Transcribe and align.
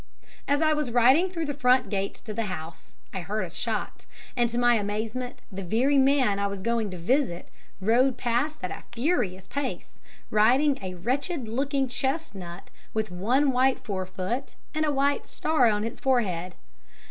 As 0.47 0.63
I 0.63 0.73
was 0.73 0.89
riding 0.89 1.29
through 1.29 1.45
the 1.45 1.53
front 1.53 1.91
gates 1.91 2.21
to 2.21 2.33
the 2.33 2.47
house, 2.47 2.95
I 3.13 3.19
heard 3.19 3.43
a 3.45 3.51
shot, 3.51 4.07
and 4.35 4.49
to 4.49 4.57
my 4.57 4.73
amazement 4.77 5.43
the 5.51 5.61
very 5.63 5.99
man 5.99 6.39
I 6.39 6.47
was 6.47 6.63
going 6.63 6.89
to 6.89 6.97
visit 6.97 7.49
rode 7.79 8.17
past 8.17 8.63
at 8.63 8.71
a 8.71 8.81
furious 8.91 9.45
pace, 9.45 9.99
riding 10.31 10.79
a 10.81 10.95
wretched 10.95 11.47
looking 11.47 11.87
chestnut 11.87 12.71
with 12.95 13.11
one 13.11 13.51
white 13.51 13.79
forefoot 13.83 14.55
and 14.73 14.87
a 14.87 14.91
white 14.91 15.27
star 15.27 15.67
on 15.67 15.83
its 15.83 15.99
forehead. 15.99 16.55